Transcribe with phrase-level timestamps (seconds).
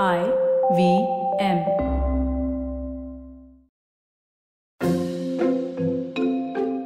[0.00, 0.32] I
[0.74, 1.06] V
[1.38, 1.58] M.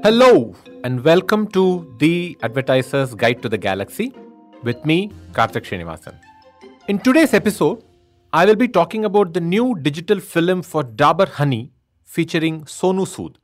[0.02, 4.12] Hello and welcome to the Advertiser's Guide to the Galaxy
[4.64, 6.18] with me, Karthik Srinivasan.
[6.88, 7.84] In today's episode,
[8.32, 11.70] I will be talking about the new digital film for Dabur Honey
[12.02, 13.36] featuring Sonu Sood.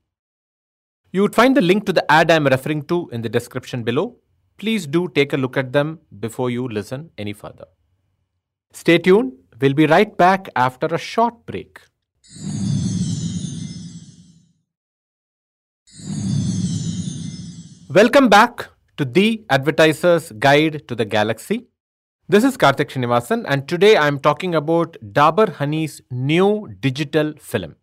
[1.13, 3.85] You would find the link to the ad I am referring to in the description
[3.85, 4.17] below.
[4.59, 7.67] Please do take a look at them before you listen any further.
[8.73, 11.80] Stay tuned, we'll be right back after a short break.
[17.89, 21.67] Welcome back to the Advertiser's Guide to the Galaxy.
[22.29, 27.77] This is Karthik Srinivasan, and today I am talking about Dabur Honey's new digital film.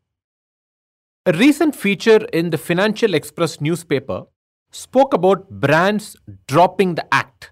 [1.25, 4.23] A recent feature in the Financial Express newspaper
[4.71, 6.17] spoke about brands
[6.47, 7.51] dropping the act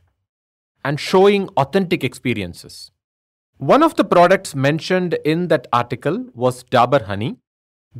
[0.84, 2.92] and showing authentic experiences.
[3.58, 7.38] One of the products mentioned in that article was Dabur Honey,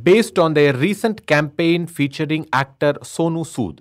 [0.00, 3.80] based on their recent campaign featuring actor Sonu Sood.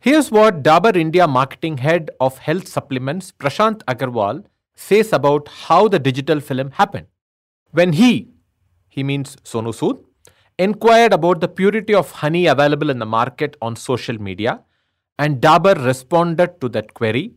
[0.00, 6.00] Here's what Dabur India marketing head of health supplements Prashant Agarwal says about how the
[6.00, 7.06] digital film happened.
[7.70, 8.30] When he,
[8.88, 10.02] he means Sonu Sood,
[10.58, 14.60] inquired about the purity of honey available in the market on social media
[15.20, 17.36] and Dabur responded to that query,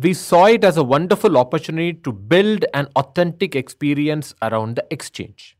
[0.00, 5.56] we saw it as a wonderful opportunity to build an authentic experience around the exchange.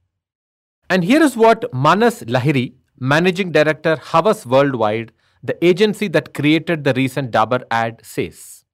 [0.89, 5.11] And here is what Manas Lahiri, Managing Director Havas Worldwide,
[5.43, 8.65] the agency that created the recent Dabur ad, says.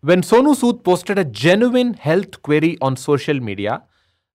[0.00, 3.82] When Sonu Sood posted a genuine health query on social media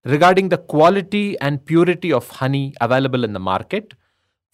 [0.04, 3.94] regarding the quality and purity of honey available in the market,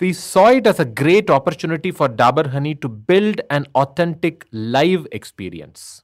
[0.00, 5.06] we saw it as a great opportunity for Dabur Honey to build an authentic live
[5.12, 6.03] experience.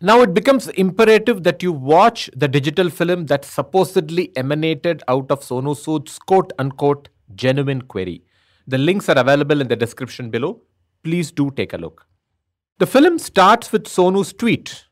[0.00, 5.40] Now it becomes imperative that you watch the digital film that supposedly emanated out of
[5.40, 8.22] Sonu Sood's quote unquote genuine query.
[8.68, 10.62] The links are available in the description below.
[11.02, 12.06] Please do take a look.
[12.78, 14.84] The film starts with Sonu's tweet,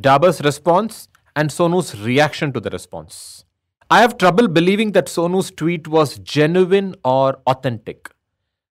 [0.00, 3.44] Dabur's response, and Sonu's reaction to the response.
[3.90, 8.08] I have trouble believing that Sonu's tweet was genuine or authentic.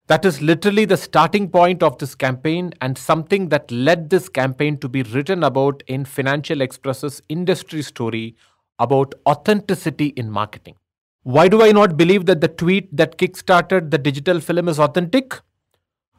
[0.07, 4.77] That is literally the starting point of this campaign and something that led this campaign
[4.77, 8.35] to be written about in Financial Express's industry story
[8.77, 10.75] about authenticity in marketing.
[11.23, 15.41] Why do I not believe that the tweet that kickstarted the digital film is authentic?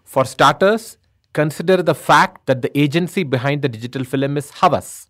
[0.03, 0.99] For starters,
[1.33, 5.09] consider the fact that the agency behind the digital film is Havas.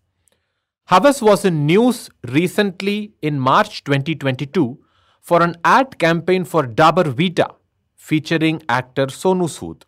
[0.90, 4.78] Havas was in news recently in March 2022
[5.22, 7.48] for an ad campaign for Dabur Vita
[8.08, 9.82] featuring actor Sonu Sood.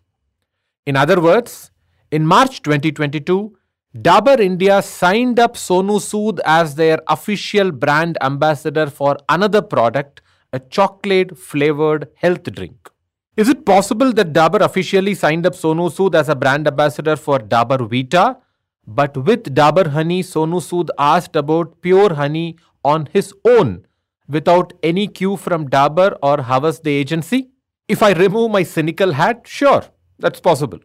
[0.87, 1.71] In other words,
[2.11, 3.57] in March 2022,
[3.97, 10.59] Dabur India signed up Sonu Sood as their official brand ambassador for another product, a
[10.59, 12.91] chocolate flavored health drink.
[13.37, 17.39] Is it possible that Dabur officially signed up Sonu Sood as a brand ambassador for
[17.39, 18.39] Dabur Vita?
[18.87, 23.87] But with Dabur Honey, Sonu Sood asked about pure honey on his own
[24.29, 27.49] without any cue from Dabur or Havas the agency?
[27.89, 29.83] If I remove my cynical hat, sure,
[30.19, 30.79] that's possible.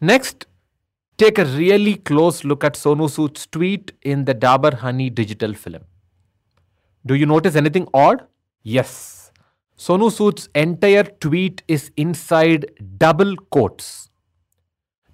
[0.00, 0.46] Next,
[1.18, 5.82] take a really close look at Sonu Sood's tweet in the Dabur Honey digital film.
[7.04, 8.26] Do you notice anything odd?
[8.62, 9.32] Yes.
[9.76, 14.10] Sonu Sood's entire tweet is inside double quotes.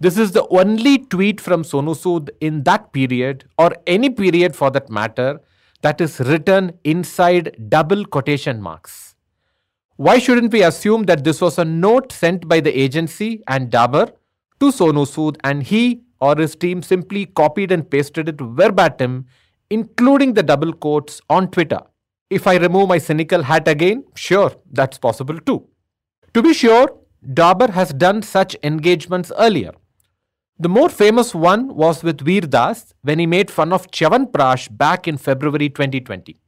[0.00, 4.70] This is the only tweet from Sonu Sood in that period, or any period for
[4.72, 5.40] that matter,
[5.82, 9.11] that is written inside double quotation marks.
[10.02, 14.10] Why shouldn't we assume that this was a note sent by the agency and Dabur
[14.58, 19.26] to Sonu Sood and he or his team simply copied and pasted it verbatim,
[19.70, 21.78] including the double quotes on Twitter?
[22.30, 25.68] If I remove my cynical hat again, sure, that's possible too.
[26.34, 26.88] To be sure,
[27.24, 29.70] Dabur has done such engagements earlier.
[30.58, 35.06] The more famous one was with Veer Das when he made fun of Chyawanprash back
[35.06, 36.41] in February 2020.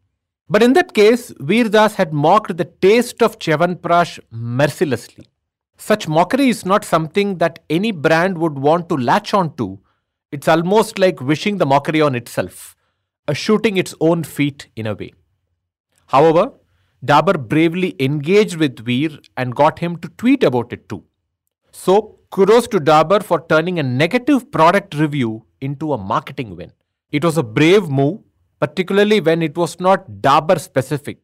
[0.49, 5.27] But in that case, Veer Das had mocked the taste of Chyawanprash mercilessly.
[5.77, 9.81] Such mockery is not something that any brand would want to latch on to.
[10.31, 12.77] It's almost like wishing the mockery on itself,
[13.27, 15.13] a shooting its own feet in a way.
[16.07, 16.53] However,
[17.05, 21.05] Dabur bravely engaged with Veer and got him to tweet about it too.
[21.73, 26.73] So, kudos to Dabur for turning a negative product review into a marketing win.
[27.11, 28.21] It was a brave move
[28.65, 31.19] particularly when it was not Dabur specific.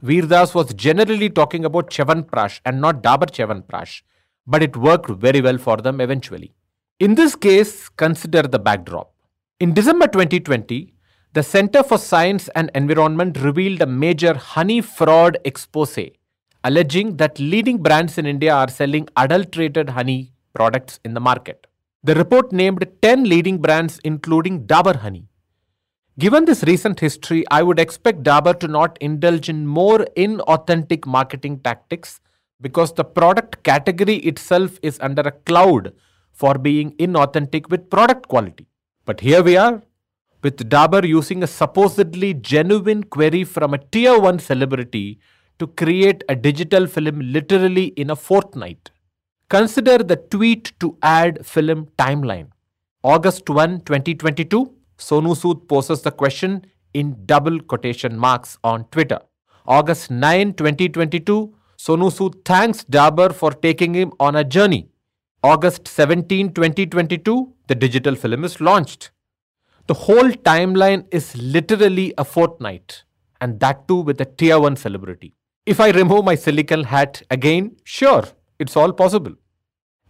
[0.00, 4.02] Veer Das was generally talking about Chyawanprash and not Dabur Chyawanprash,
[4.46, 6.50] but it worked very well for them eventually.
[6.98, 9.12] In this case, consider the backdrop.
[9.60, 10.94] In December 2020,
[11.34, 15.98] the Center for Science and Environment revealed a major honey fraud expose,
[16.64, 21.66] alleging that leading brands in India are selling adulterated honey products in the market.
[22.02, 25.28] The report named 10 leading brands, including Dabur Honey.
[26.18, 31.60] Given this recent history, I would expect Dabur to not indulge in more inauthentic marketing
[31.60, 32.20] tactics
[32.60, 35.92] because the product category itself is under a cloud
[36.32, 38.66] for being inauthentic with product quality.
[39.04, 39.80] But here we are,
[40.42, 45.20] with Dabur using a supposedly genuine query from a tier 1 celebrity
[45.60, 48.90] to create a digital film literally in a fortnight.
[49.48, 52.48] Consider the tweet to ad film timeline.
[53.04, 59.20] August 1, 2022, Sonu Sood poses the question in double quotation marks on Twitter.
[59.66, 64.88] August 9, 2022, Sonu Sood thanks Dabur for taking him on a journey.
[65.44, 69.12] August 17, 2022, the digital film is launched.
[69.86, 73.04] The whole timeline is literally a fortnight,
[73.40, 75.34] and that too with a tier 1 celebrity.
[75.64, 78.24] If I remove my silicon hat again, sure,
[78.58, 79.34] it's all possible.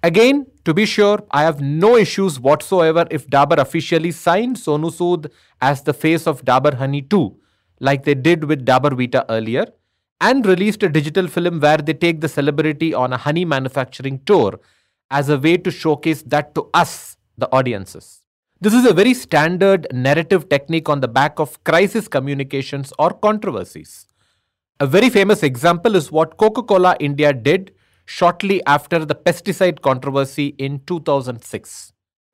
[0.02, 5.30] Again, to be sure, I have no issues whatsoever if Dabur officially signed Sonu Sood
[5.62, 7.38] as the face of Dabur Honey too,
[7.80, 9.64] like they did with Dabur Vita earlier,
[10.20, 14.60] and released a digital film where they take the celebrity on a honey manufacturing tour
[15.10, 18.20] as a way to showcase that to us, the audiences.
[18.60, 24.06] This is a very standard narrative technique on the back of crisis communications or controversies.
[24.80, 27.72] A very famous example is what Coca Cola India did
[28.16, 31.92] shortly after the pesticide controversy in 2006.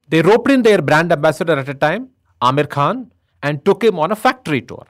[0.08, 2.10] They roped in their brand ambassador at a time,
[2.40, 3.10] Aamir Khan,
[3.42, 4.86] and took him on a factory tour.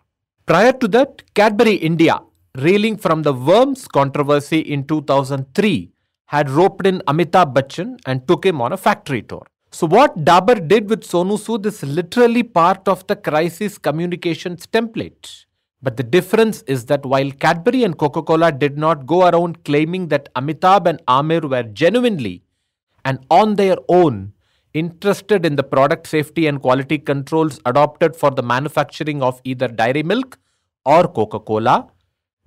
[0.47, 2.21] Prior to that, Cadbury India,
[2.57, 5.91] reeling from the worms controversy in 2003,
[6.27, 9.47] had roped in Amitabh Bachchan and took him on a factory tour.
[9.71, 15.47] So, what Dabur did with Sonu Sood is literally part of the crisis communications template.
[15.85, 20.09] But the difference is that while Cadbury and Coca Cola did not go around claiming
[20.09, 22.43] that Amitabh and Aamir were genuinely
[23.05, 24.33] and on their own
[24.73, 30.03] interested in the product safety and quality controls adopted for the manufacturing of either dairy
[30.03, 30.39] milk
[30.87, 31.89] or Coca Cola,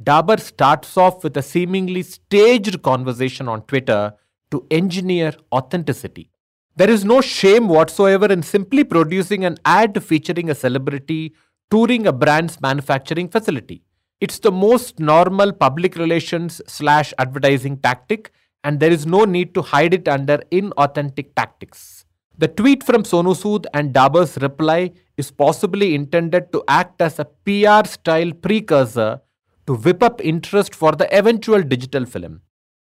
[0.03, 4.13] Dabur starts off with a seemingly staged conversation on Twitter
[4.49, 6.31] to engineer authenticity.
[6.75, 11.35] There is no shame whatsoever in simply producing an ad featuring a celebrity
[11.69, 13.83] touring a brand's manufacturing facility.
[14.19, 18.31] It's the most normal public relations slash advertising tactic,
[18.63, 22.05] and there is no need to hide it under inauthentic tactics.
[22.37, 27.25] The tweet from Sonu Sood and Dabur's reply is possibly intended to act as a
[27.25, 29.21] PR style precursor
[29.65, 32.41] to whip up interest for the eventual digital film,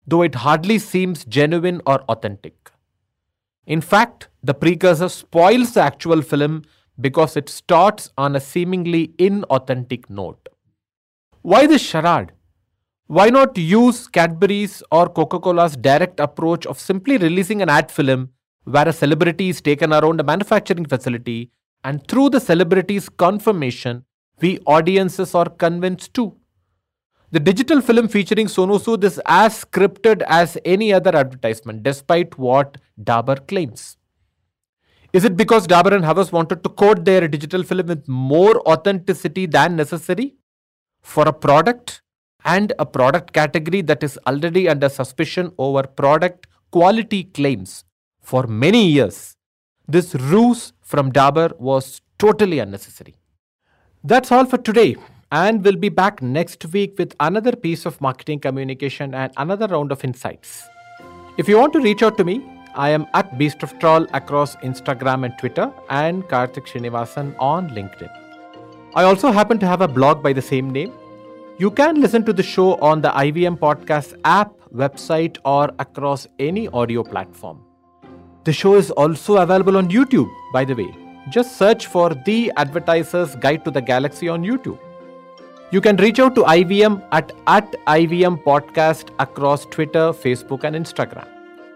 [0.06, 2.70] though it hardly seems genuine or authentic.
[3.66, 6.64] In fact, the precursor spoils the actual film
[7.00, 10.49] because it starts on a seemingly inauthentic note.
[11.43, 12.32] Why this charade?
[13.06, 18.31] Why not use Cadbury's or Coca Cola's direct approach of simply releasing an ad film
[18.64, 21.50] where a celebrity is taken around a manufacturing facility
[21.82, 24.05] and through the celebrity's confirmation,
[24.41, 26.35] we audiences are convinced too?
[27.31, 32.79] The digital film featuring Sonu Sood is as scripted as any other advertisement, despite what
[33.02, 33.99] Dabur claims.
[35.14, 39.46] Is it because Dabur and Havas wanted to code their digital film with more authenticity
[39.46, 40.34] than necessary
[41.02, 42.03] for a product
[42.44, 47.84] and a product category that is already under suspicion over product quality claims
[48.20, 49.36] for many years?
[49.86, 53.15] This ruse from Dabur was totally unnecessary.
[54.03, 54.96] That's all for today
[55.31, 59.93] and we'll be back next week with another piece of marketing communication and another round
[59.93, 60.65] of insights.
[61.38, 64.56] If you want to reach out to me, I am at Beast of Traal across
[64.56, 68.10] Instagram and Twitter and Karthik Srinivasan on LinkedIn.
[68.94, 70.93] I also happen to have a blog by the same name.
[71.58, 76.69] You can listen to the show on the IVM Podcast app, website, or across any
[76.69, 77.60] audio platform.
[78.43, 80.93] The show is also available on YouTube, by the way.
[81.31, 84.78] Just search for The Advertiser's Guide to the Galaxy on YouTube.
[85.70, 91.33] You can reach out to IVM at, at IVM Podcast across Twitter, Facebook, and Instagram.